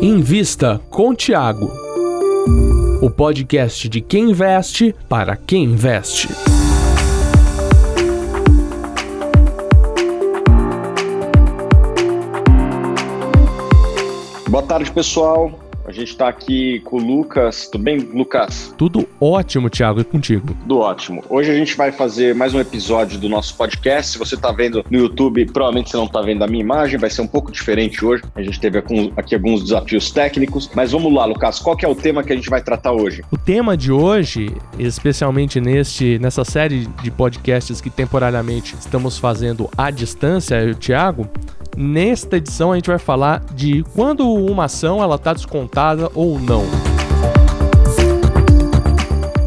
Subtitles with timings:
[0.00, 1.72] Invista com Tiago.
[3.02, 6.28] O podcast de quem investe para quem investe.
[14.48, 15.67] Boa tarde, pessoal.
[15.98, 17.66] A gente está aqui com o Lucas.
[17.66, 18.72] Tudo bem, Lucas?
[18.78, 20.54] Tudo ótimo, Thiago, e contigo?
[20.60, 21.24] Tudo ótimo.
[21.28, 24.12] Hoje a gente vai fazer mais um episódio do nosso podcast.
[24.12, 27.10] Se você está vendo no YouTube, provavelmente você não está vendo a minha imagem, vai
[27.10, 28.22] ser um pouco diferente hoje.
[28.36, 31.58] A gente teve aqui alguns desafios técnicos, mas vamos lá, Lucas.
[31.58, 33.24] Qual que é o tema que a gente vai tratar hoje?
[33.28, 39.90] O tema de hoje, especialmente neste, nessa série de podcasts que temporariamente estamos fazendo à
[39.90, 41.28] distância, eu e o Thiago,
[41.80, 46.64] Nesta edição a gente vai falar de quando uma ação ela está descontada ou não.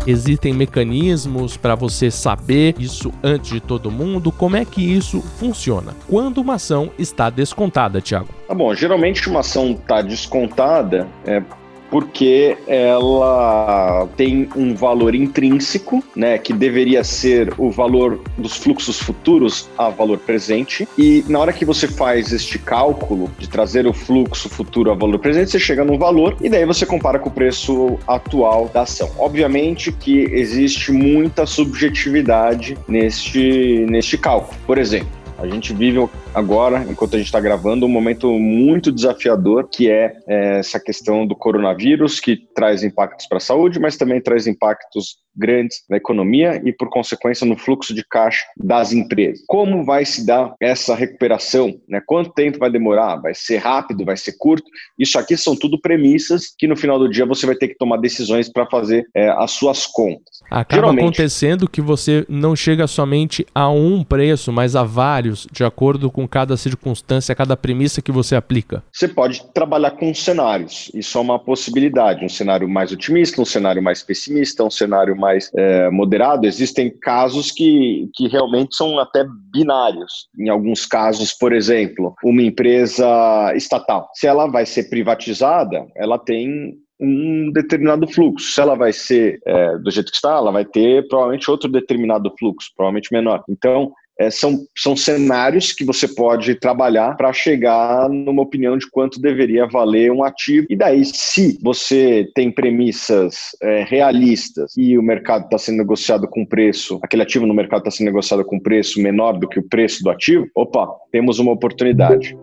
[0.07, 4.31] Existem mecanismos para você saber isso antes de todo mundo?
[4.31, 5.93] Como é que isso funciona?
[6.07, 8.29] Quando uma ação está descontada, Thiago?
[8.47, 11.43] Tá bom, geralmente uma ação está descontada é
[11.91, 19.69] porque ela tem um valor intrínseco, né, que deveria ser o valor dos fluxos futuros
[19.77, 20.87] a valor presente.
[20.97, 25.19] E na hora que você faz este cálculo de trazer o fluxo futuro a valor
[25.19, 29.11] presente, você chega num valor e daí você compara com o preço atual da ação.
[29.19, 34.57] Obviamente que existe muita subjetividade neste, neste cálculo.
[34.65, 39.67] Por exemplo, a gente vive agora, enquanto a gente está gravando, um momento muito desafiador,
[39.69, 44.21] que é, é essa questão do coronavírus, que traz impactos para a saúde, mas também
[44.21, 49.43] traz impactos grandes na economia e, por consequência, no fluxo de caixa das empresas.
[49.47, 51.79] Como vai se dar essa recuperação?
[51.87, 52.01] Né?
[52.05, 53.17] Quanto tempo vai demorar?
[53.17, 54.05] Vai ser rápido?
[54.05, 54.69] Vai ser curto?
[54.99, 57.97] Isso aqui são tudo premissas que, no final do dia, você vai ter que tomar
[57.97, 60.41] decisões para fazer é, as suas contas.
[60.49, 65.63] Acaba Geralmente, acontecendo que você não chega somente a um preço, mas a vários, de
[65.63, 68.83] acordo com cada circunstância, cada premissa que você aplica.
[68.91, 70.91] Você pode trabalhar com cenários.
[70.93, 72.23] Isso é uma possibilidade.
[72.23, 76.45] Um cenário mais otimista, um cenário mais pessimista, um cenário mais é, moderado.
[76.45, 80.27] Existem casos que, que realmente são até binários.
[80.37, 84.09] Em alguns casos, por exemplo, uma empresa estatal.
[84.13, 88.51] Se ela vai ser privatizada, ela tem um determinado fluxo.
[88.51, 92.31] Se ela vai ser é, do jeito que está, ela vai ter provavelmente outro determinado
[92.37, 93.43] fluxo, provavelmente menor.
[93.49, 99.19] Então, é, são, são cenários que você pode trabalhar para chegar numa opinião de quanto
[99.19, 100.67] deveria valer um ativo.
[100.69, 106.45] E daí, se você tem premissas é, realistas e o mercado está sendo negociado com
[106.45, 110.03] preço, aquele ativo no mercado está sendo negociado com preço menor do que o preço
[110.03, 112.35] do ativo, opa, temos uma oportunidade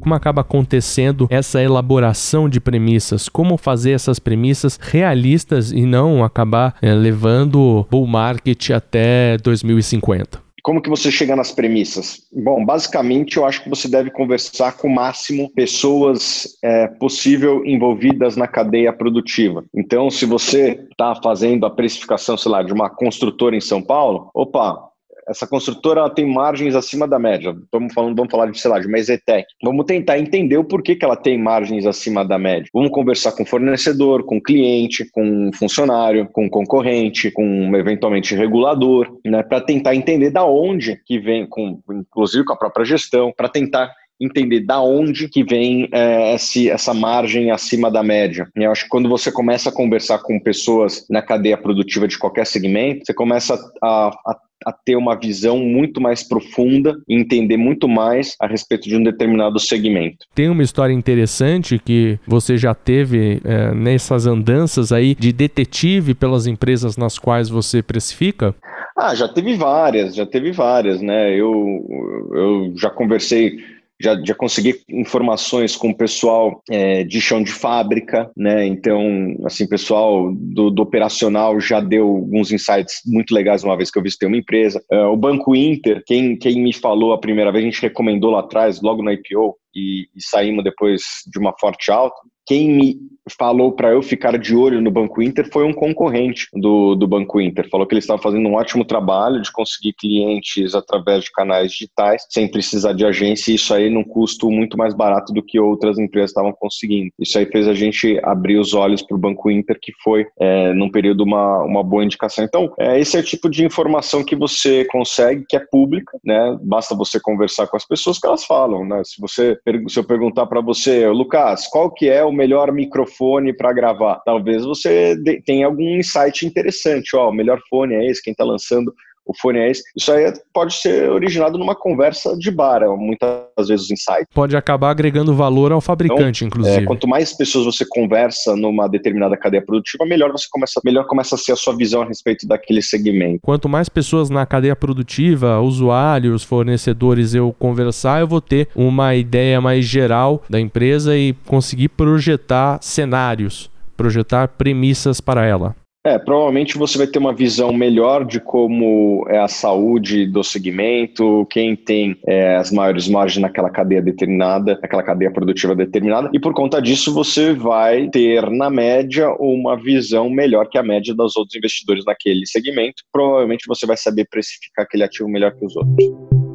[0.00, 6.74] como acaba acontecendo essa elaboração de premissas, como fazer essas premissas realistas e não acabar
[6.80, 10.50] é, levando bull market até 2050.
[10.62, 12.22] Como que você chega nas premissas?
[12.32, 18.36] Bom, basicamente eu acho que você deve conversar com o máximo pessoas é, possível envolvidas
[18.36, 19.64] na cadeia produtiva.
[19.74, 24.30] Então, se você está fazendo a precificação, sei lá, de uma construtora em São Paulo,
[24.34, 24.89] opa,
[25.30, 27.56] essa construtora tem margens acima da média.
[27.62, 29.46] Estamos falando, vamos falar de, sei lá, de uma Ezetec.
[29.62, 32.68] Vamos tentar entender o porquê que ela tem margens acima da média.
[32.74, 37.70] Vamos conversar com o fornecedor, com o cliente, com o funcionário, com o concorrente, com
[37.76, 42.84] eventualmente regulador, né, para tentar entender da onde que vem, com, inclusive com a própria
[42.84, 48.48] gestão, para tentar entender da onde que vem é, esse, essa margem acima da média.
[48.56, 52.18] E eu acho que quando você começa a conversar com pessoas na cadeia produtiva de
[52.18, 54.36] qualquer segmento, você começa a, a
[54.66, 59.02] a ter uma visão muito mais profunda e entender muito mais a respeito de um
[59.02, 60.26] determinado segmento.
[60.34, 66.46] Tem uma história interessante que você já teve é, nessas andanças aí de detetive pelas
[66.46, 68.54] empresas nas quais você precifica?
[68.96, 71.34] Ah, já teve várias, já teve várias, né?
[71.34, 71.86] Eu,
[72.34, 73.56] eu já conversei
[74.00, 78.66] já, já consegui informações com o pessoal é, de chão de fábrica, né?
[78.66, 83.98] Então, assim, pessoal do, do, operacional já deu alguns insights muito legais uma vez que
[83.98, 84.82] eu visitei uma empresa.
[84.90, 88.40] É, o Banco Inter, quem, quem me falou a primeira vez, a gente recomendou lá
[88.40, 92.16] atrás, logo no IPO, e, e saímos depois de uma forte alta.
[92.46, 92.96] Quem me
[93.36, 97.40] falou para eu ficar de olho no Banco Inter foi um concorrente do, do Banco
[97.40, 97.68] Inter.
[97.68, 102.26] Falou que eles estavam fazendo um ótimo trabalho de conseguir clientes através de canais digitais,
[102.28, 105.98] sem precisar de agência, e isso aí num custo muito mais barato do que outras
[105.98, 107.10] empresas estavam conseguindo.
[107.18, 110.72] Isso aí fez a gente abrir os olhos para o Banco Inter, que foi, é,
[110.72, 112.44] num período, uma, uma boa indicação.
[112.44, 116.58] Então, é, esse é o tipo de informação que você consegue, que é pública, né?
[116.62, 119.02] Basta você conversar com as pessoas que elas falam, né?
[119.04, 123.19] Se, você, se eu perguntar para você, Lucas, qual que é o melhor microfone
[123.56, 124.20] para gravar.
[124.24, 127.14] Talvez você tenha algum insight interessante.
[127.14, 128.94] Ó, o melhor fone é esse, quem está lançando
[129.30, 129.82] o esse.
[129.96, 134.26] Isso aí pode ser originado numa conversa de bar, muitas vezes os insights.
[134.34, 136.84] Pode acabar agregando valor ao fabricante, então, inclusive.
[136.84, 141.34] É, quanto mais pessoas você conversa numa determinada cadeia produtiva, melhor você começa, melhor começa
[141.34, 143.40] a ser a sua visão a respeito daquele segmento.
[143.42, 149.60] Quanto mais pessoas na cadeia produtiva, usuários, fornecedores eu conversar, eu vou ter uma ideia
[149.60, 155.74] mais geral da empresa e conseguir projetar cenários, projetar premissas para ela.
[156.06, 161.46] É, provavelmente você vai ter uma visão melhor de como é a saúde do segmento,
[161.50, 166.54] quem tem é, as maiores margens naquela cadeia determinada, naquela cadeia produtiva determinada, e por
[166.54, 171.54] conta disso você vai ter, na média, uma visão melhor que a média dos outros
[171.54, 173.02] investidores naquele segmento.
[173.12, 176.49] Provavelmente você vai saber precificar aquele ativo melhor que os outros.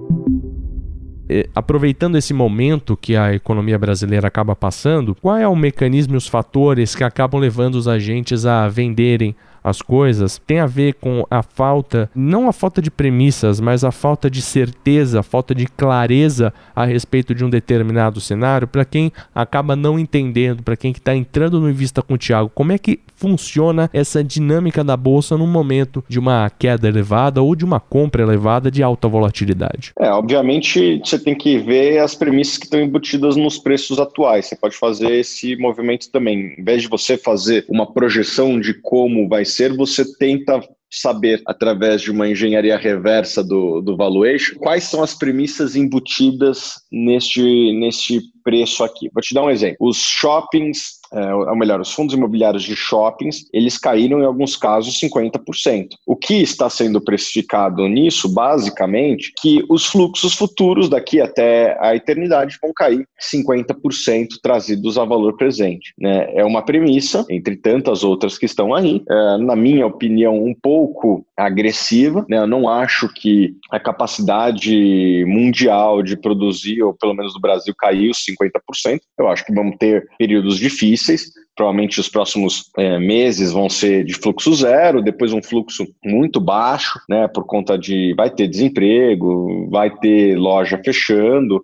[1.28, 6.18] É, aproveitando esse momento que a economia brasileira acaba passando, qual é o mecanismo e
[6.18, 9.36] os fatores que acabam levando os agentes a venderem
[9.66, 13.92] as coisas tem a ver com a falta, não a falta de premissas, mas a
[13.92, 19.12] falta de certeza, a falta de clareza a respeito de um determinado cenário, para quem
[19.34, 23.00] acaba não entendendo, para quem está entrando no Invista com o Thiago, como é que
[23.16, 28.22] funciona essa dinâmica da bolsa num momento de uma queda elevada ou de uma compra
[28.22, 29.94] elevada de alta volatilidade?
[30.00, 34.46] É, obviamente você tem que ver as premissas que estão embutidas nos preços atuais.
[34.46, 36.56] Você pode fazer esse movimento também.
[36.58, 40.62] Em vez de você fazer uma projeção de como vai você tenta
[40.92, 47.42] saber, através de uma engenharia reversa do, do valuation, quais são as premissas embutidas neste,
[47.74, 49.10] neste preço aqui.
[49.14, 49.78] Vou te dar um exemplo.
[49.80, 55.00] Os shoppings é, ou melhor, os fundos imobiliários de shoppings, eles caíram em alguns casos
[55.00, 55.88] 50%.
[56.06, 62.58] O que está sendo precificado nisso, basicamente, que os fluxos futuros daqui até a eternidade
[62.62, 65.94] vão cair 50% trazidos a valor presente.
[65.98, 66.28] Né?
[66.36, 71.26] É uma premissa, entre tantas outras que estão aí, é, na minha opinião, um pouco
[71.38, 72.26] agressiva.
[72.30, 72.38] Né?
[72.38, 78.12] Eu não acho que a capacidade mundial de produzir, ou pelo menos do Brasil, caiu
[78.12, 79.00] 50%.
[79.18, 81.32] Eu acho que vamos ter períodos difíceis difíceis.
[81.56, 87.00] Provavelmente os próximos é, meses vão ser de fluxo zero, depois um fluxo muito baixo,
[87.10, 87.30] né?
[87.30, 91.64] Por conta de vai ter desemprego, vai ter loja fechando,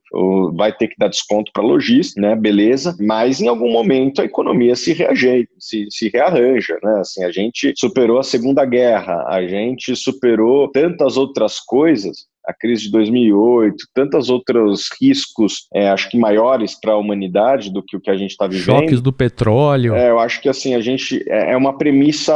[0.53, 2.37] vai ter que dar desconto para lojista, né?
[2.37, 2.95] Beleza.
[3.01, 6.99] Mas em algum momento a economia se reajeita, se, se rearranja, né?
[7.01, 12.83] Assim, a gente superou a Segunda Guerra, a gente superou tantas outras coisas a crise
[12.83, 18.01] de 2008, tantos outros riscos, é, acho que maiores para a humanidade do que o
[18.01, 18.81] que a gente está vivendo.
[18.81, 19.95] Choques do petróleo.
[19.95, 22.33] É, eu acho que assim a gente é, é uma premissa,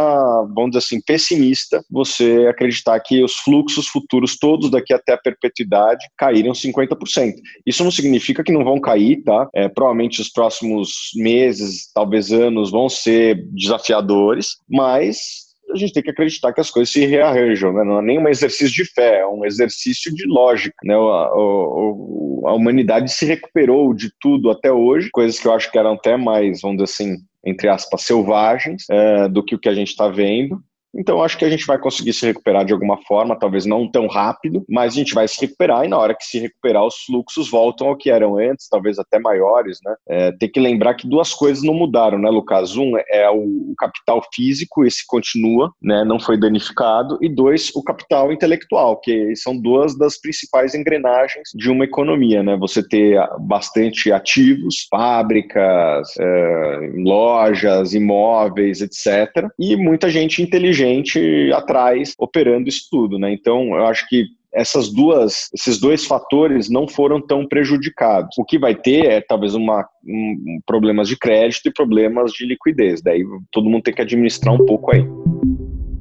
[0.56, 1.84] vamos dizer assim, pessimista.
[1.92, 7.34] Você acreditar que os fluxos futuros todos daqui até a perpetuidade caíram 50%.
[7.66, 9.48] Isso não significa que não vão cair, tá?
[9.54, 16.10] É, provavelmente os próximos meses, talvez anos, vão ser desafiadores, mas a gente tem que
[16.10, 17.84] acreditar que as coisas se rearranjam, né?
[17.84, 20.76] não é nem um exercício de fé, é um exercício de lógica.
[20.84, 20.94] Né?
[20.94, 25.94] A, a, humanidade se recuperou de tudo até hoje, coisas que eu acho que eram
[25.94, 27.16] até mais, vamos dizer assim,
[27.46, 30.60] entre aspas, selvagens é, do que o que a gente está vendo.
[30.98, 34.08] Então, acho que a gente vai conseguir se recuperar de alguma forma, talvez não tão
[34.08, 37.50] rápido, mas a gente vai se recuperar e na hora que se recuperar, os fluxos
[37.50, 39.96] voltam ao que eram antes, talvez até maiores, né?
[40.08, 42.76] É, tem que lembrar que duas coisas não mudaram, né, Lucas?
[42.78, 48.32] Um é o capital físico, esse continua, né, não foi danificado, e dois, o capital
[48.32, 52.56] intelectual, que são duas das principais engrenagens de uma economia, né?
[52.58, 62.14] Você ter bastante ativos, fábricas, é, lojas, imóveis, etc., e muita gente inteligente gente atrás
[62.18, 63.32] operando isso tudo, né?
[63.34, 64.26] Então, eu acho que
[64.56, 68.38] essas duas, esses dois fatores não foram tão prejudicados.
[68.38, 73.02] O que vai ter é talvez uma, um, problemas de crédito e problemas de liquidez.
[73.02, 75.06] Daí todo mundo tem que administrar um pouco aí.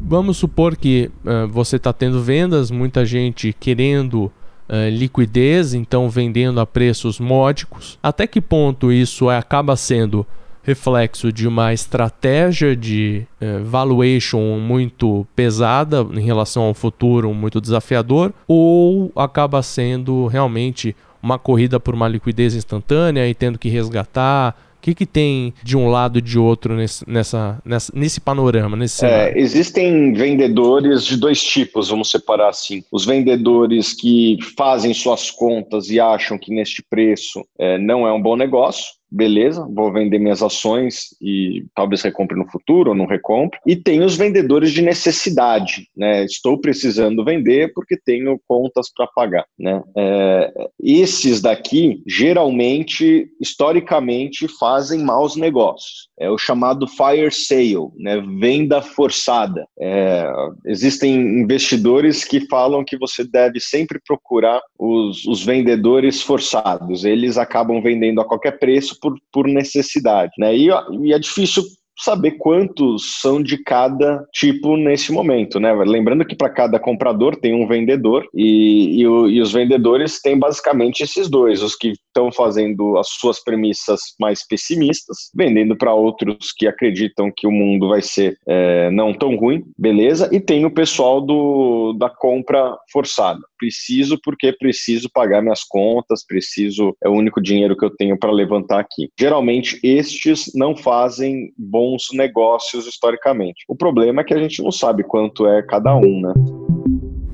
[0.01, 4.31] Vamos supor que uh, você está tendo vendas, muita gente querendo
[4.69, 7.99] uh, liquidez, então vendendo a preços módicos.
[8.01, 10.25] Até que ponto isso acaba sendo
[10.65, 18.33] reflexo de uma estratégia de eh, valuation muito pesada em relação ao futuro, muito desafiador,
[18.49, 24.57] ou acaba sendo realmente uma corrida por uma liquidez instantânea e tendo que resgatar?
[24.79, 28.77] O que, que tem de um lado e de outro nesse, nessa, nessa, nesse panorama,
[28.77, 32.85] nesse é, Existem vendedores de dois tipos, vamos separar assim.
[32.93, 38.21] Os vendedores que fazem suas contas e acham que neste preço é, não é um
[38.21, 43.59] bom negócio, beleza, vou vender minhas ações e talvez recompre no futuro ou não recompre.
[43.65, 46.25] E tem os vendedores de necessidade, né?
[46.25, 49.83] Estou precisando vender porque tenho contas para pagar, né?
[49.97, 50.53] É,
[50.83, 56.09] esses daqui, geralmente, historicamente, fazem maus negócios.
[56.19, 58.21] É o chamado fire sale, né?
[58.41, 59.67] Venda forçada.
[59.81, 60.27] É,
[60.67, 67.05] existem investidores que falam que você deve sempre procurar os, os vendedores forçados.
[67.05, 70.57] Eles acabam vendendo a qualquer preço por, por necessidade, né?
[70.57, 70.69] E,
[71.03, 71.63] e é difícil
[71.99, 75.73] saber quantos são de cada tipo nesse momento, né?
[75.75, 80.39] Lembrando que para cada comprador tem um vendedor e, e, o, e, os vendedores têm
[80.39, 86.53] basicamente esses dois, os que estão fazendo as suas premissas mais pessimistas, vendendo para outros
[86.57, 90.31] que acreditam que o mundo vai ser é, não tão ruim, beleza?
[90.33, 93.41] E tem o pessoal do, da compra forçada.
[93.59, 98.31] Preciso porque preciso pagar minhas contas, preciso é o único dinheiro que eu tenho para
[98.31, 99.11] levantar aqui.
[99.19, 103.65] Geralmente estes não fazem bons negócios historicamente.
[103.69, 106.64] O problema é que a gente não sabe quanto é cada um, né?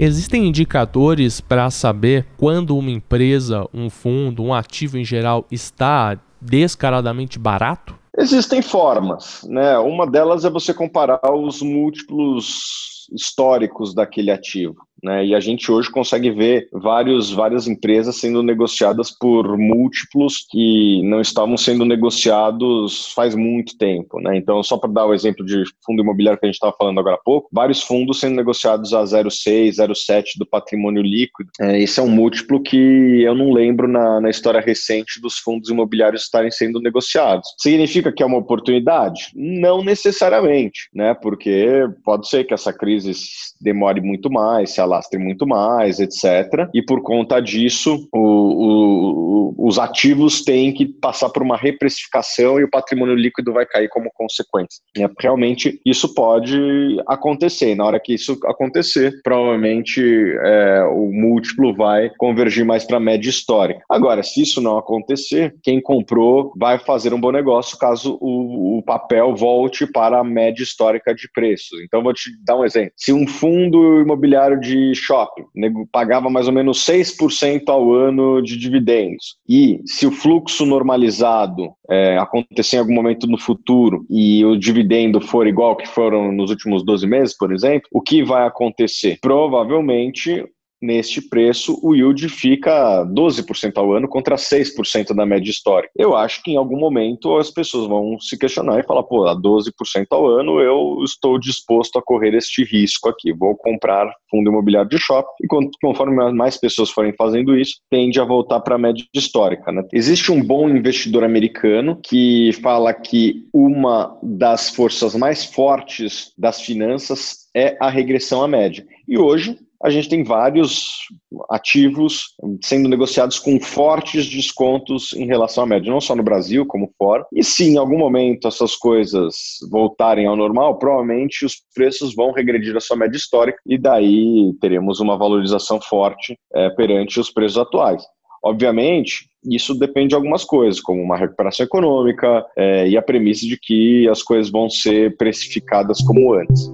[0.02, 7.38] Existem indicadores para saber quando uma empresa, um fundo, um ativo em geral está descaradamente
[7.38, 7.94] barato?
[8.16, 9.78] Existem formas, né?
[9.78, 14.76] Uma delas é você comparar os múltiplos históricos daquele ativo.
[15.02, 15.26] Né?
[15.26, 21.20] E a gente hoje consegue ver vários, várias empresas sendo negociadas por múltiplos que não
[21.20, 24.20] estavam sendo negociados faz muito tempo.
[24.20, 24.36] Né?
[24.36, 27.16] Então, só para dar o exemplo de fundo imobiliário que a gente estava falando agora
[27.16, 31.50] há pouco, vários fundos sendo negociados a 0,6, 0,7 do patrimônio líquido.
[31.60, 35.70] É, esse é um múltiplo que eu não lembro na, na história recente dos fundos
[35.70, 37.48] imobiliários estarem sendo negociados.
[37.58, 39.30] Significa que é uma oportunidade?
[39.34, 41.14] Não necessariamente, né?
[41.14, 43.12] porque pode ser que essa crise
[43.60, 46.68] demore muito mais, se alastre muito mais, etc.
[46.74, 52.64] E por conta disso, o, o, os ativos têm que passar por uma reprecificação e
[52.64, 54.82] o patrimônio líquido vai cair como consequência.
[54.98, 56.58] É, realmente, isso pode
[57.06, 57.74] acontecer.
[57.74, 60.00] Na hora que isso acontecer, provavelmente
[60.42, 63.80] é, o múltiplo vai convergir mais para a média histórica.
[63.88, 68.82] Agora, se isso não acontecer, quem comprou vai fazer um bom negócio caso o, o
[68.82, 71.80] papel volte para a média histórica de preços.
[71.82, 72.92] Então, vou te dar um exemplo.
[72.96, 75.44] Se um fundo imobiliário de shopping,
[75.92, 79.36] pagava mais ou menos 6% ao ano de dividendos.
[79.48, 85.20] E se o fluxo normalizado é, acontecer em algum momento no futuro e o dividendo
[85.20, 89.18] for igual que foram nos últimos 12 meses, por exemplo, o que vai acontecer?
[89.20, 90.44] Provavelmente
[90.80, 95.92] neste preço, o yield fica 12% ao ano contra 6% da média histórica.
[95.96, 99.36] Eu acho que em algum momento as pessoas vão se questionar e falar, pô, a
[99.36, 99.70] 12%
[100.10, 104.98] ao ano eu estou disposto a correr este risco aqui, vou comprar fundo imobiliário de
[104.98, 105.46] shopping e
[105.82, 109.72] conforme mais pessoas forem fazendo isso, tende a voltar para a média histórica.
[109.72, 109.82] Né?
[109.92, 117.48] Existe um bom investidor americano que fala que uma das forças mais fortes das finanças
[117.54, 118.86] é a regressão à média.
[119.08, 121.06] E hoje a gente tem vários
[121.50, 126.92] ativos sendo negociados com fortes descontos em relação à média, não só no Brasil, como
[126.98, 127.24] fora.
[127.32, 129.34] E se em algum momento essas coisas
[129.70, 135.00] voltarem ao normal, provavelmente os preços vão regredir à sua média histórica e daí teremos
[135.00, 138.02] uma valorização forte é, perante os preços atuais.
[138.42, 143.58] Obviamente, isso depende de algumas coisas, como uma recuperação econômica é, e a premissa de
[143.58, 146.70] que as coisas vão ser precificadas como antes.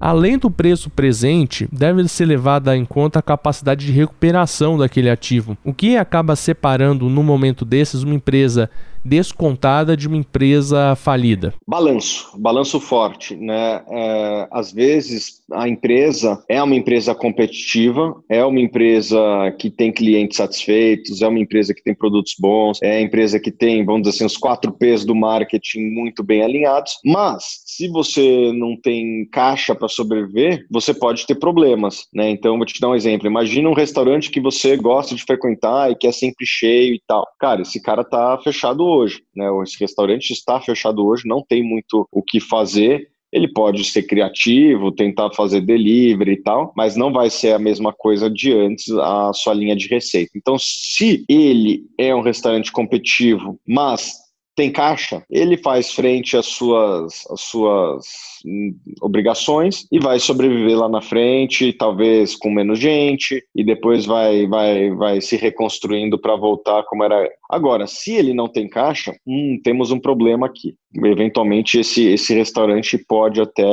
[0.00, 5.56] Além do preço presente, deve ser levada em conta a capacidade de recuperação daquele ativo,
[5.64, 8.70] o que acaba separando no momento desses uma empresa
[9.06, 11.54] descontada de uma empresa falida?
[11.66, 13.82] Balanço, balanço forte, né?
[13.88, 19.18] É, às vezes a empresa é uma empresa competitiva, é uma empresa
[19.58, 23.52] que tem clientes satisfeitos, é uma empresa que tem produtos bons, é a empresa que
[23.52, 28.52] tem, vamos dizer assim, os quatro P's do marketing muito bem alinhados, mas se você
[28.54, 32.30] não tem caixa para sobreviver, você pode ter problemas, né?
[32.30, 33.26] Então, vou te dar um exemplo.
[33.26, 37.26] Imagina um restaurante que você gosta de frequentar e que é sempre cheio e tal.
[37.38, 39.46] Cara, esse cara tá fechado hoje, né?
[39.62, 43.08] Esse restaurante está fechado hoje, não tem muito o que fazer.
[43.30, 47.92] Ele pode ser criativo, tentar fazer delivery e tal, mas não vai ser a mesma
[47.92, 50.30] coisa de antes a sua linha de receita.
[50.34, 54.25] Então, se ele é um restaurante competitivo, mas
[54.56, 58.06] tem caixa, ele faz frente às suas, às suas
[58.44, 64.46] hum, obrigações e vai sobreviver lá na frente, talvez com menos gente, e depois vai,
[64.46, 67.30] vai, vai se reconstruindo para voltar como era.
[67.50, 70.74] Agora, se ele não tem caixa, hum, temos um problema aqui.
[71.04, 73.64] eventualmente esse, esse restaurante pode até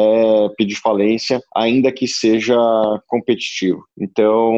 [0.58, 2.58] pedir falência, ainda que seja
[3.08, 3.86] competitivo.
[3.98, 4.54] Então,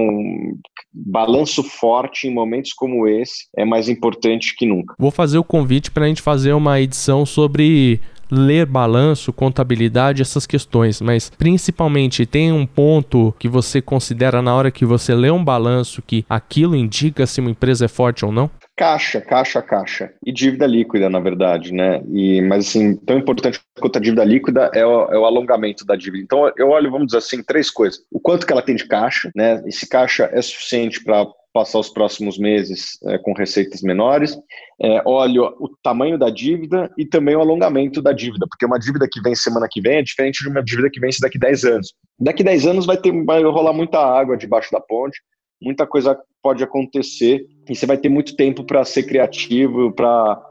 [0.95, 4.95] balanço forte em momentos como esse é mais importante que nunca.
[4.97, 7.99] Vou fazer o convite para a gente fazer uma edição sobre
[8.31, 14.71] ler balanço, contabilidade, essas questões, mas principalmente tem um ponto que você considera na hora
[14.71, 18.49] que você lê um balanço que aquilo indica se uma empresa é forte ou não?
[18.77, 20.13] Caixa, caixa, caixa.
[20.25, 22.03] E dívida líquida, na verdade, né?
[22.11, 25.95] E, mas, assim, tão importante quanto a dívida líquida é o, é o, alongamento da
[25.95, 26.23] dívida.
[26.23, 27.99] Então, eu olho, vamos dizer assim, três coisas.
[28.11, 29.63] O quanto que ela tem de caixa, né?
[29.65, 34.37] Esse caixa é suficiente para passar os próximos meses é, com receitas menores.
[34.81, 39.07] É, olho o tamanho da dívida e também o alongamento da dívida, porque uma dívida
[39.09, 41.93] que vem semana que vem é diferente de uma dívida que vence daqui 10 anos.
[42.19, 45.17] Daqui 10 anos vai, ter, vai rolar muita água debaixo da ponte,
[45.61, 50.41] muita coisa pode acontecer e você vai ter muito tempo para ser criativo, para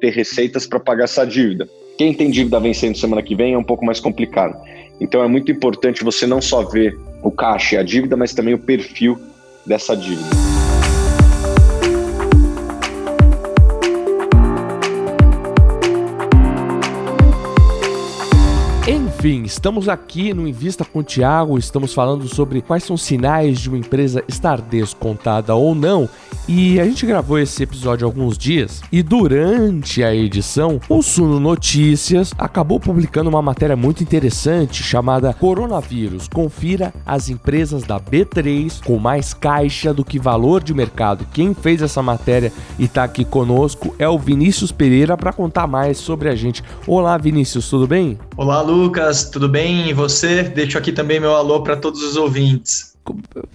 [0.00, 1.68] ter receitas para pagar essa dívida.
[1.98, 4.56] Quem tem dívida vencendo semana que vem é um pouco mais complicado.
[5.00, 8.54] Então é muito importante você não só ver o caixa e a dívida, mas também
[8.54, 9.18] o perfil
[9.66, 10.45] dessa dívida.
[19.18, 23.58] Enfim, estamos aqui no Invista com o Thiago, estamos falando sobre quais são os sinais
[23.58, 26.06] de uma empresa estar descontada ou não.
[26.46, 31.40] E a gente gravou esse episódio há alguns dias e durante a edição, o Suno
[31.40, 36.28] Notícias acabou publicando uma matéria muito interessante chamada Coronavírus.
[36.28, 41.26] Confira as empresas da B3 com mais caixa do que valor de mercado.
[41.32, 45.96] Quem fez essa matéria e está aqui conosco é o Vinícius Pereira para contar mais
[45.98, 46.62] sobre a gente.
[46.86, 48.16] Olá, Vinícius, tudo bem?
[48.36, 49.88] Olá, Lucas, tudo bem?
[49.88, 50.42] E você?
[50.42, 52.96] Deixo aqui também meu alô para todos os ouvintes.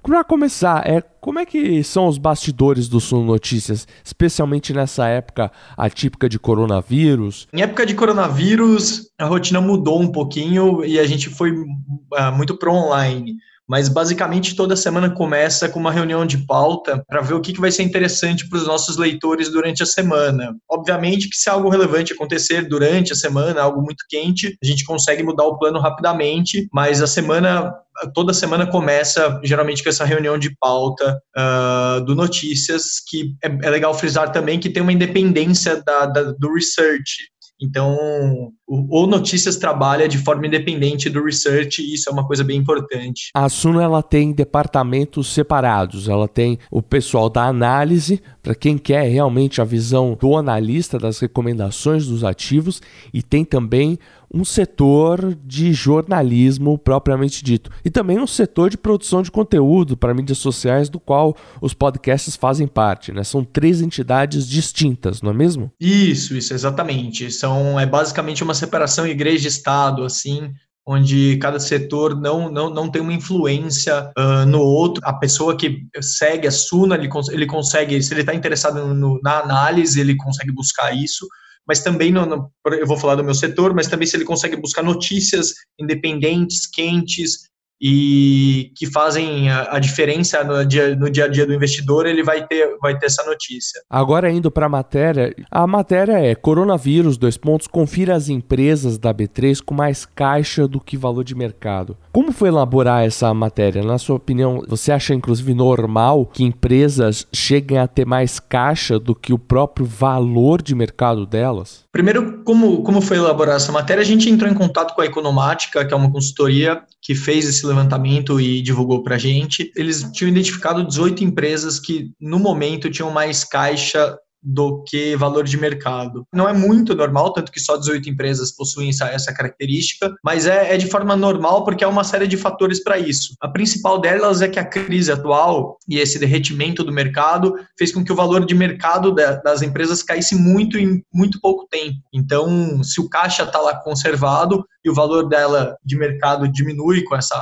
[0.01, 5.51] Para começar, é, como é que são os bastidores do Suno Notícias, especialmente nessa época
[5.75, 7.47] atípica de coronavírus?
[7.53, 12.57] Em época de coronavírus, a rotina mudou um pouquinho e a gente foi uh, muito
[12.57, 13.35] pro online
[13.67, 17.61] mas basicamente toda semana começa com uma reunião de pauta para ver o que, que
[17.61, 20.55] vai ser interessante para os nossos leitores durante a semana.
[20.69, 25.23] Obviamente que se algo relevante acontecer durante a semana, algo muito quente, a gente consegue
[25.23, 27.73] mudar o plano rapidamente, mas a semana
[28.13, 33.69] toda semana começa geralmente com essa reunião de pauta uh, do Notícias, que é, é,
[33.69, 37.29] legal frisar também que tem uma independência da, da, do research.
[37.61, 42.57] Então, o, Notícias trabalha de forma independente do research e isso é uma coisa bem
[42.57, 43.29] importante.
[43.35, 46.09] A Suno ela tem departamentos separados.
[46.09, 51.19] Ela tem o pessoal da análise, para quem quer realmente a visão do analista das
[51.19, 52.81] recomendações dos ativos,
[53.13, 53.99] e tem também
[54.33, 57.69] um setor de jornalismo propriamente dito.
[57.83, 62.35] E também um setor de produção de conteúdo para mídias sociais, do qual os podcasts
[62.35, 63.11] fazem parte.
[63.11, 63.23] Né?
[63.23, 65.71] São três entidades distintas, não é mesmo?
[65.79, 67.29] Isso, isso, exatamente.
[67.31, 70.53] São, é basicamente uma separação igreja-estado, assim,
[70.87, 75.01] onde cada setor não, não, não tem uma influência uh, no outro.
[75.05, 79.39] A pessoa que segue a Suna, ele, ele consegue, se ele está interessado no, na
[79.39, 81.27] análise, ele consegue buscar isso
[81.67, 84.55] mas também, no, no, eu vou falar do meu setor, mas também se ele consegue
[84.55, 87.49] buscar notícias independentes, quentes,
[87.81, 92.21] e que fazem a, a diferença no dia, no dia a dia do investidor, ele
[92.21, 93.81] vai ter, vai ter essa notícia.
[93.89, 99.11] Agora indo para a matéria, a matéria é coronavírus, dois pontos, confira as empresas da
[99.11, 101.97] B3 com mais caixa do que valor de mercado.
[102.11, 103.81] Como foi elaborar essa matéria?
[103.81, 109.15] Na sua opinião, você acha inclusive normal que empresas cheguem a ter mais caixa do
[109.15, 111.80] que o próprio valor de mercado delas?
[111.91, 114.01] Primeiro, como, como foi elaborar essa matéria?
[114.01, 117.65] A gente entrou em contato com a Economática, que é uma consultoria que fez esse
[117.65, 119.73] levantamento e divulgou para a gente.
[119.75, 125.57] Eles tinham identificado 18 empresas que, no momento, tinham mais caixa do que valor de
[125.57, 126.25] mercado.
[126.33, 130.73] Não é muito normal, tanto que só 18 empresas possuem essa, essa característica, mas é,
[130.73, 133.35] é, de forma normal porque há uma série de fatores para isso.
[133.39, 138.03] A principal delas é que a crise atual e esse derretimento do mercado fez com
[138.03, 141.99] que o valor de mercado das empresas caísse muito em muito pouco tempo.
[142.13, 147.15] Então, se o caixa está lá conservado e o valor dela de mercado diminui com
[147.15, 147.35] essa,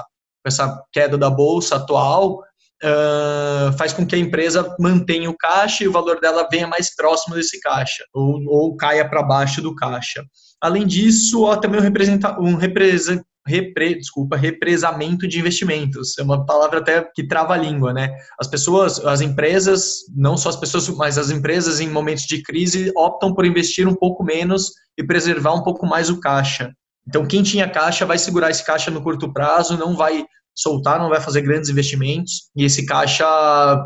[0.44, 2.42] com essa queda da bolsa atual,
[2.84, 6.96] uh, faz com que a empresa mantenha o caixa e o valor dela venha mais
[6.96, 10.24] próximo desse caixa, ou, ou caia para baixo do caixa.
[10.62, 16.18] Além disso, há também um, representa, um representa, repre, desculpa, represamento de investimentos.
[16.18, 18.12] É uma palavra até que trava a língua, né?
[18.40, 22.92] As pessoas, as empresas, não só as pessoas, mas as empresas em momentos de crise
[22.96, 26.74] optam por investir um pouco menos e preservar um pouco mais o caixa.
[27.08, 30.26] Então, quem tinha caixa vai segurar esse caixa no curto prazo, não vai
[30.62, 33.26] soltar, não vai fazer grandes investimentos e esse caixa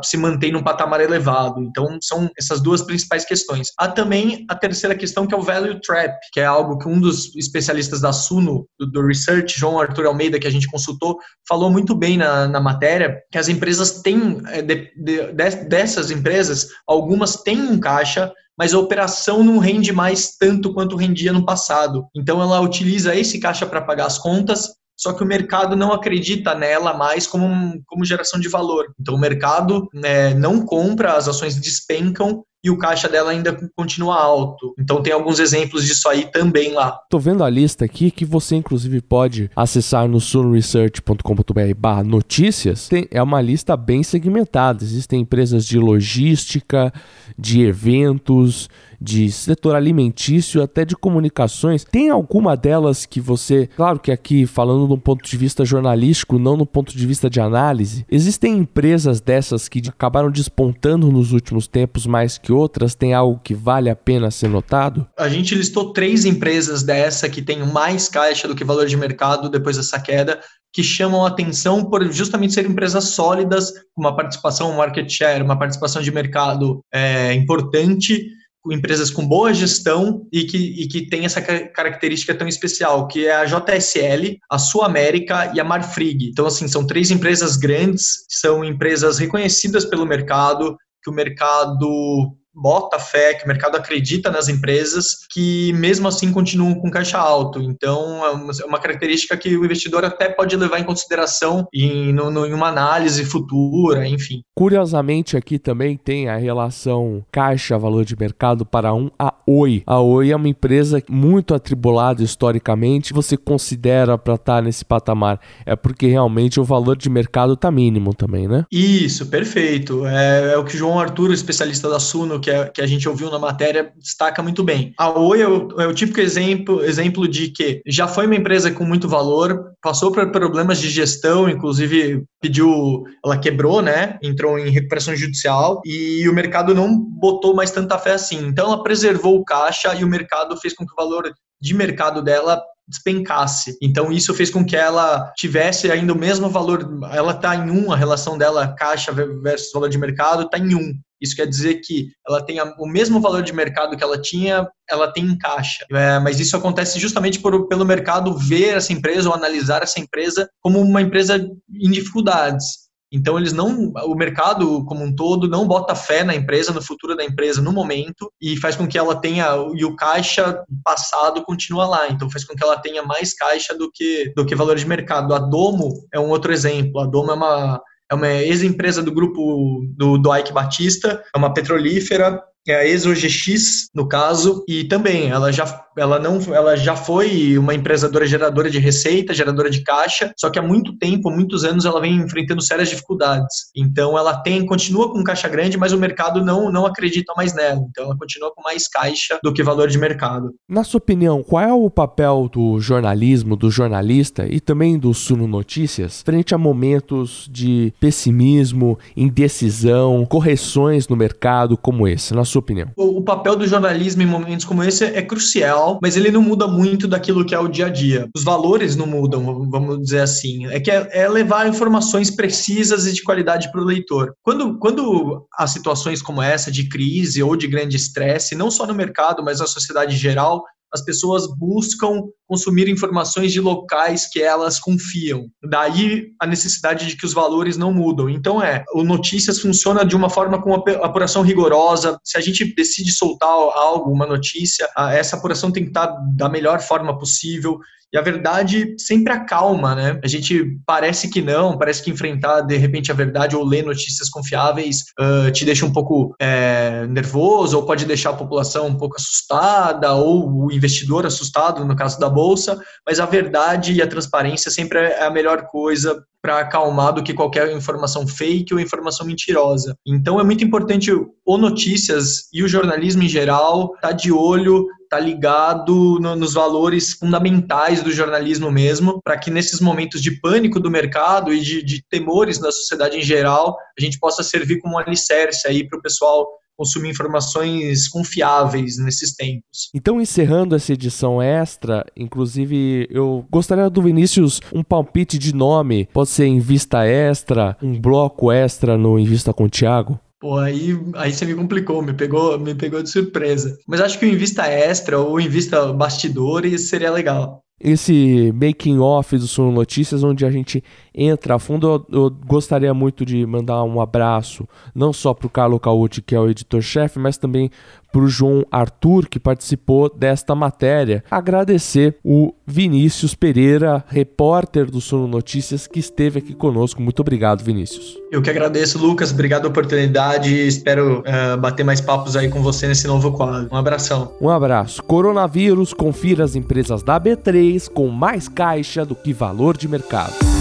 [0.04, 1.62] se mantém num patamar elevado.
[1.62, 3.72] Então, são essas duas principais questões.
[3.78, 7.00] Há também a terceira questão, que é o value trap, que é algo que um
[7.00, 11.70] dos especialistas da Suno, do, do Research, João Arthur Almeida, que a gente consultou, falou
[11.70, 17.36] muito bem na, na matéria, que as empresas têm, é, de, de, dessas empresas, algumas
[17.38, 22.06] têm um caixa mas a operação não rende mais tanto quanto rendia no passado.
[22.16, 24.70] Então ela utiliza esse caixa para pagar as contas,
[25.04, 28.86] só que o mercado não acredita nela mais como, como geração de valor.
[28.98, 34.16] Então o mercado né, não compra, as ações despencam e o caixa dela ainda continua
[34.16, 34.74] alto.
[34.80, 36.98] Então tem alguns exemplos disso aí também lá.
[37.10, 42.88] Tô vendo a lista aqui que você inclusive pode acessar no sunresearch.com.br notícias.
[42.88, 44.86] Tem, é uma lista bem segmentada.
[44.86, 46.94] Existem empresas de logística,
[47.38, 48.70] de eventos,
[49.04, 51.84] de setor alimentício, até de comunicações.
[51.84, 56.40] Tem alguma delas que você, claro que aqui falando de um ponto de vista jornalístico,
[56.40, 61.68] não no ponto de vista de análise, existem empresas dessas que acabaram despontando nos últimos
[61.68, 62.96] tempos mais que outras?
[62.96, 65.06] Tem algo que vale a pena ser notado?
[65.20, 69.50] A gente listou três empresas dessa que têm mais caixa do que valor de mercado
[69.50, 70.40] depois dessa queda,
[70.72, 75.60] que chamam atenção por justamente serem empresas sólidas, com uma participação, um market share, uma
[75.60, 78.28] participação de mercado é, importante
[78.72, 83.36] empresas com boa gestão e que, e que tem essa característica tão especial, que é
[83.36, 86.30] a JSL, a Sul América e a Marfrig.
[86.30, 93.00] Então, assim, são três empresas grandes, são empresas reconhecidas pelo mercado, que o mercado bota
[93.00, 97.62] fé, que o mercado acredita nas empresas, que mesmo assim continuam com caixa alto.
[97.62, 102.46] Então, é uma é característica que o investidor até pode levar em consideração em, no,
[102.46, 104.44] em uma análise futura, enfim.
[104.56, 109.84] Curiosamente, aqui também tem a relação caixa-valor de mercado para um a Oi.
[109.86, 113.14] A Oi é uma empresa muito atribulada historicamente.
[113.14, 115.40] Você considera para estar tá nesse patamar?
[115.66, 118.66] É porque realmente o valor de mercado está mínimo também, né?
[118.72, 120.06] Isso, perfeito.
[120.06, 123.08] É, é o que o João Arthur, especialista da Suno, que, é, que a gente
[123.08, 124.94] ouviu na matéria destaca muito bem.
[124.98, 128.72] A Oi é o, é o típico exemplo, exemplo de que já foi uma empresa
[128.72, 134.20] com muito valor, passou por problemas de gestão, inclusive pediu, ela quebrou, né?
[134.22, 138.46] Entrou em recuperação judicial e o mercado não botou mais tanta fé assim.
[138.48, 142.22] Então ela preservou o caixa e o mercado fez com que o valor de mercado
[142.22, 143.78] dela despencasse.
[143.82, 147.92] Então isso fez com que ela tivesse ainda o mesmo valor, ela está em um,
[147.92, 150.94] a relação dela caixa versus valor de mercado está em um.
[151.24, 155.12] Isso quer dizer que ela tem o mesmo valor de mercado que ela tinha, ela
[155.12, 155.86] tem em caixa.
[155.90, 160.50] É, mas isso acontece justamente por, pelo mercado ver essa empresa ou analisar essa empresa
[160.60, 161.38] como uma empresa
[161.74, 162.84] em dificuldades.
[163.14, 167.16] Então eles não, o mercado como um todo não bota fé na empresa, no futuro
[167.16, 171.86] da empresa no momento e faz com que ela tenha e o caixa passado continua
[171.86, 172.10] lá.
[172.10, 175.34] Então faz com que ela tenha mais caixa do que do que valor de mercado.
[175.36, 177.00] A Domo é um outro exemplo.
[177.00, 181.54] A Domo é uma é uma ex-empresa do grupo do, do Ike Batista, é uma
[181.54, 187.58] petrolífera, é a ExoGX, no caso, e também ela já, ela não, ela já foi
[187.58, 191.86] uma empresadora geradora de receita, geradora de caixa, só que há muito tempo, muitos anos,
[191.86, 193.72] ela vem enfrentando sérias dificuldades.
[193.76, 197.82] Então ela tem, continua com caixa grande, mas o mercado não, não acredita mais nela.
[197.90, 200.54] Então ela continua com mais caixa do que valor de mercado.
[200.70, 205.48] Na sua opinião, qual é o papel do jornalismo, do jornalista e também do Suno
[205.48, 212.34] Notícias frente a momentos de pessimismo, indecisão, correções no mercado como esse?
[212.54, 212.92] Sua opinião?
[212.96, 216.68] O, o, papel do jornalismo em momentos como esse é crucial, mas ele não muda
[216.68, 218.30] muito daquilo que é o dia a dia.
[218.36, 220.68] Os valores não mudam, vamos dizer assim.
[220.68, 224.34] É que é, é levar informações precisas e de qualidade para o leitor.
[224.42, 228.94] Quando, quando há situações como essa de crise ou de grande estresse, não só no
[228.94, 230.64] mercado, mas na sociedade geral,
[230.94, 235.48] as pessoas buscam consumir informações de locais que elas confiam.
[235.68, 238.30] Daí a necessidade de que os valores não mudam.
[238.30, 242.20] Então é, o notícias funciona de uma forma com apuração rigorosa.
[242.24, 246.80] Se a gente decide soltar algo, uma notícia, essa apuração tem que estar da melhor
[246.80, 247.80] forma possível.
[248.14, 250.20] E a verdade sempre acalma, né?
[250.24, 254.30] A gente parece que não, parece que enfrentar de repente a verdade ou ler notícias
[254.30, 259.16] confiáveis uh, te deixa um pouco é, nervoso, ou pode deixar a população um pouco
[259.16, 264.70] assustada, ou o investidor assustado, no caso da bolsa, mas a verdade e a transparência
[264.70, 269.96] sempre é a melhor coisa para acalmar do que qualquer informação fake ou informação mentirosa.
[270.06, 275.20] Então é muito importante o notícias e o jornalismo em geral tá de olho tá
[275.20, 280.90] ligado no, nos valores fundamentais do jornalismo mesmo, para que nesses momentos de pânico do
[280.90, 285.00] mercado e de, de temores da sociedade em geral, a gente possa servir como um
[285.00, 289.92] alicerce aí para o pessoal consumir informações confiáveis nesses tempos.
[289.94, 296.10] Então, encerrando essa edição extra, inclusive eu gostaria do Vinícius um palpite de nome.
[296.12, 300.20] Pode ser em vista extra, um bloco extra no Em Vista com o Thiago?
[300.44, 303.78] Pô, aí, aí você me complicou, me pegou, me pegou de surpresa.
[303.88, 307.62] Mas acho que o Invista Extra ou Invista Bastidores seria legal.
[307.80, 310.84] Esse making off do Sono Notícias, onde a gente
[311.16, 315.50] entra a fundo, eu, eu gostaria muito de mandar um abraço, não só para o
[315.50, 317.72] Carlo Cauti, que é o editor-chefe, mas também
[318.14, 321.24] para o João Arthur, que participou desta matéria.
[321.32, 327.02] Agradecer o Vinícius Pereira, repórter do Sono Notícias, que esteve aqui conosco.
[327.02, 328.16] Muito obrigado, Vinícius.
[328.32, 329.32] Eu que agradeço, Lucas.
[329.32, 330.54] Obrigado pela oportunidade.
[330.54, 333.68] Espero uh, bater mais papos aí com você nesse novo quadro.
[333.72, 334.32] Um abração.
[334.40, 335.02] Um abraço.
[335.02, 340.53] Coronavírus, confira as empresas da B3 com mais caixa do que valor de mercado.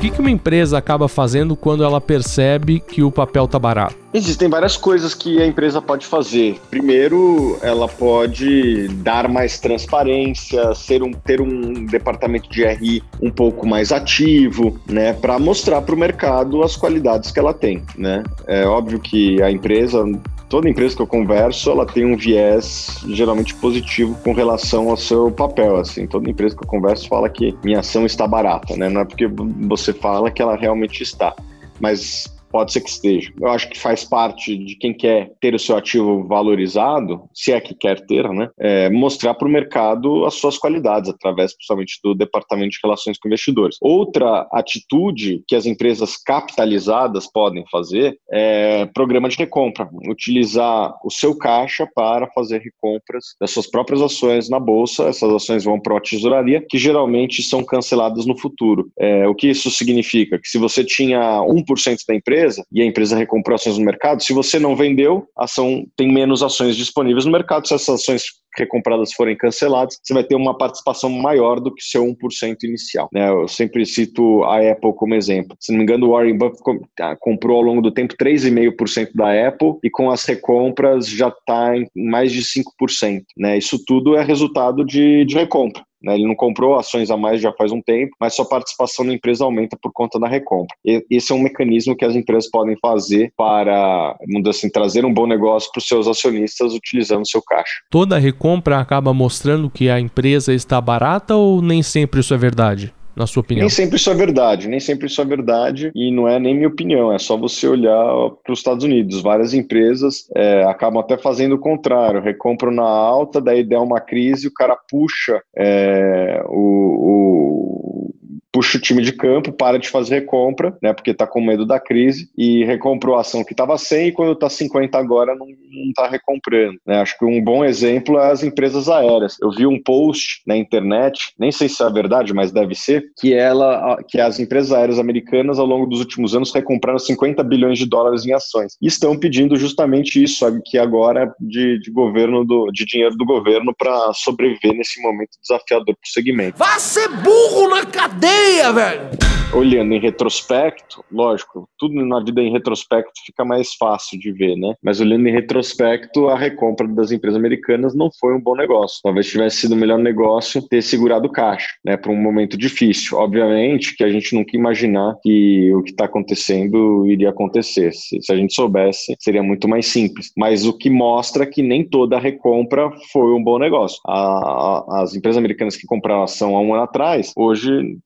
[0.00, 3.94] Que, que uma empresa acaba fazendo quando ela percebe que o papel está barato?
[4.14, 6.58] Existem várias coisas que a empresa pode fazer.
[6.70, 13.68] Primeiro, ela pode dar mais transparência, ser um, ter um departamento de RI um pouco
[13.68, 18.22] mais ativo, né, para mostrar para o mercado as qualidades que ela tem, né.
[18.46, 20.02] É óbvio que a empresa
[20.50, 25.30] toda empresa que eu converso, ela tem um viés geralmente positivo com relação ao seu
[25.30, 26.06] papel, assim.
[26.08, 28.88] Toda empresa que eu converso fala que minha ação está barata, né?
[28.88, 31.34] Não é porque você fala que ela realmente está.
[31.78, 33.32] Mas Pode ser que esteja.
[33.40, 37.60] Eu acho que faz parte de quem quer ter o seu ativo valorizado, se é
[37.60, 38.50] que quer ter, né?
[38.58, 43.28] É mostrar para o mercado as suas qualidades, através principalmente do Departamento de Relações com
[43.28, 43.76] Investidores.
[43.80, 49.88] Outra atitude que as empresas capitalizadas podem fazer é programa de recompra.
[50.08, 55.04] Utilizar o seu caixa para fazer recompras das suas próprias ações na Bolsa.
[55.04, 58.90] Essas ações vão para a tesouraria, que geralmente são canceladas no futuro.
[58.98, 60.38] É, o que isso significa?
[60.38, 64.22] Que se você tinha 1% da empresa, empresa e a empresa recomprou ações no mercado,
[64.22, 67.66] se você não vendeu, ação tem menos ações disponíveis no mercado.
[67.66, 68.24] Se essas ações
[68.56, 73.08] recompradas forem canceladas, você vai ter uma participação maior do que seu 1% inicial.
[73.12, 73.28] Né?
[73.28, 75.56] Eu sempre cito a Apple como exemplo.
[75.60, 76.62] Se não me engano, o Warren Buffett
[77.00, 81.76] ah, comprou ao longo do tempo 3,5% da Apple e com as recompras já está
[81.76, 83.22] em mais de 5%.
[83.36, 83.58] Né?
[83.58, 85.82] Isso tudo é resultado de, de recompra.
[86.02, 86.14] Né?
[86.14, 89.44] Ele não comprou ações a mais já faz um tempo, mas sua participação na empresa
[89.44, 90.76] aumenta por conta da recompra.
[90.84, 94.16] E, esse é um mecanismo que as empresas podem fazer para,
[94.48, 97.80] assim, trazer um bom negócio para os seus acionistas utilizando seu caixa.
[97.90, 102.92] Toda recompra acaba mostrando que a empresa está barata ou nem sempre isso é verdade?
[103.20, 103.64] Na sua opinião?
[103.64, 106.68] Nem sempre isso é verdade, nem sempre isso é verdade e não é nem minha
[106.68, 108.02] opinião, é só você olhar
[108.42, 109.20] para os Estados Unidos.
[109.20, 114.48] Várias empresas é, acabam até fazendo o contrário, recompram na alta, daí der uma crise,
[114.48, 118.14] o cara puxa é, o, o
[118.52, 121.78] puxa o time de campo, para de fazer recompra, né, porque está com medo da
[121.78, 125.46] crise, e recomprou a ação que estava 100 e quando está 50 agora não
[125.88, 126.78] está recomprando.
[126.86, 127.00] Né?
[127.00, 129.36] Acho que um bom exemplo é as empresas aéreas.
[129.40, 133.32] Eu vi um post na internet, nem sei se é verdade, mas deve ser, que
[133.32, 137.86] ela, que as empresas aéreas americanas ao longo dos últimos anos recompraram 50 bilhões de
[137.86, 138.76] dólares em ações.
[138.80, 143.74] E estão pedindo justamente isso aqui agora de, de governo do, de dinheiro do governo
[143.76, 146.58] para sobreviver nesse momento desafiador para o segmento.
[146.58, 148.39] Vá ser burro na cadeia!
[148.72, 149.10] Velho!
[149.52, 154.74] Olhando em retrospecto, lógico, tudo na vida em retrospecto fica mais fácil de ver, né?
[154.80, 159.00] Mas olhando em retrospecto, a recompra das empresas americanas não foi um bom negócio.
[159.02, 161.96] Talvez tivesse sido o melhor negócio ter segurado caixa, né?
[161.96, 163.18] Para um momento difícil.
[163.18, 167.92] Obviamente que a gente nunca imaginar que o que está acontecendo iria acontecer.
[167.92, 170.30] Se, se a gente soubesse, seria muito mais simples.
[170.38, 173.98] Mas o que mostra que nem toda a recompra foi um bom negócio.
[174.06, 177.98] A, a, as empresas americanas que compraram ação há um ano atrás, hoje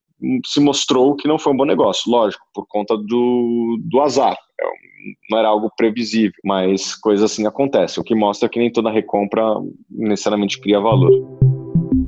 [0.45, 4.37] se mostrou que não foi um bom negócio, lógico, por conta do, do azar.
[4.61, 4.95] É
[5.31, 9.43] não era algo previsível, mas coisas assim acontecem, o que mostra que nem toda recompra
[9.91, 11.11] necessariamente cria valor.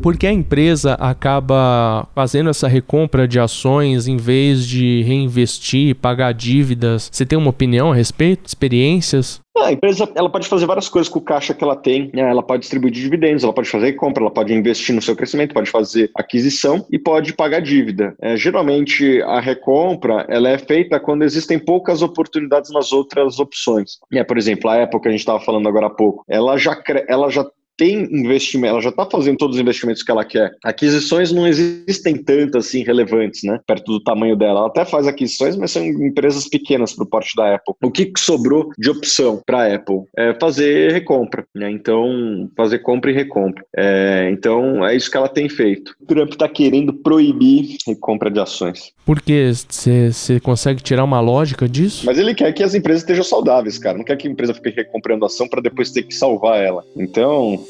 [0.02, 7.08] Porque a empresa acaba fazendo essa recompra de ações em vez de reinvestir, pagar dívidas?
[7.12, 8.46] Você tem uma opinião a respeito?
[8.46, 9.40] Experiências?
[9.58, 12.10] A empresa ela pode fazer várias coisas com o caixa que ela tem.
[12.12, 12.22] Né?
[12.22, 15.70] Ela pode distribuir dividendos, ela pode fazer compra, ela pode investir no seu crescimento, pode
[15.70, 18.14] fazer aquisição e pode pagar dívida.
[18.20, 23.98] É, geralmente a recompra ela é feita quando existem poucas oportunidades nas outras opções.
[24.12, 26.80] É, por exemplo, a Apple que a gente estava falando agora há pouco, ela já,
[27.08, 27.44] ela já
[27.76, 30.50] tem investimento, ela já está fazendo todos os investimentos que ela quer.
[30.64, 33.60] Aquisições não existem tantas assim relevantes, né?
[33.66, 34.60] Perto do tamanho dela.
[34.60, 37.74] Ela até faz aquisições, mas são empresas pequenas para o porte da Apple.
[37.82, 40.02] O que, que sobrou de opção para a Apple?
[40.16, 41.70] É fazer recompra, né?
[41.70, 43.64] Então, fazer compra e recompra.
[43.76, 45.94] É, então, é isso que ela tem feito.
[46.00, 48.92] O Trump está querendo proibir recompra de ações.
[49.04, 52.04] Porque você consegue tirar uma lógica disso?
[52.06, 53.96] Mas ele quer que as empresas estejam saudáveis, cara.
[53.96, 56.84] Não quer que a empresa fique recomprando ação para depois ter que salvar ela.
[56.96, 57.64] Então,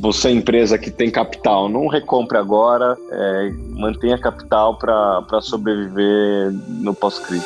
[0.00, 7.44] você, empresa que tem capital, não recompre agora, é, mantenha capital para sobreviver no pós-crise.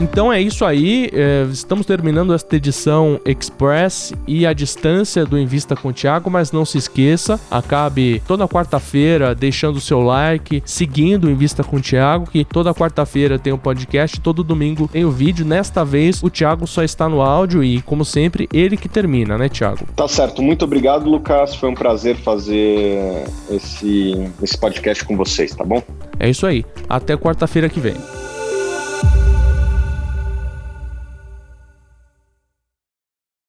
[0.00, 1.10] Então é isso aí.
[1.12, 6.50] É, estamos terminando esta edição Express e a distância do Invista com o Thiago, mas
[6.50, 11.80] não se esqueça, acabe toda quarta-feira deixando o seu like, seguindo o Invista com o
[11.80, 15.44] Thiago, que toda quarta-feira tem o um podcast, todo domingo tem o vídeo.
[15.44, 19.48] Nesta vez o Thiago só está no áudio e, como sempre, ele que termina, né,
[19.50, 19.86] Thiago?
[19.94, 20.40] Tá certo.
[20.40, 21.54] Muito obrigado, Lucas.
[21.54, 25.82] Foi um prazer fazer esse, esse podcast com vocês, tá bom?
[26.18, 26.64] É isso aí.
[26.88, 27.96] Até quarta-feira que vem.